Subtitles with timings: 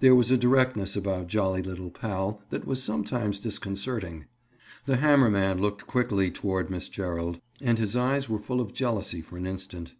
[0.00, 4.24] There was a directness about jolly little pal that was sometimes disconcerting.
[4.86, 9.20] The hammer man looked quickly toward Miss Gerald, and his eyes were full of jealousy
[9.20, 9.92] for an instant.